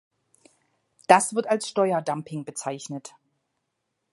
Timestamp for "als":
1.45-1.67